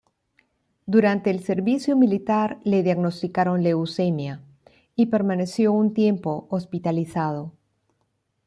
Durante 0.87 1.29
el 1.29 1.43
servicio 1.43 1.95
militar 1.95 2.59
le 2.63 2.81
diagnosticaron 2.81 3.61
leucemia 3.61 4.41
y 4.95 5.05
permaneció 5.05 5.73
un 5.73 5.93
tiempo 5.93 6.47
hospitalizado. 6.49 7.51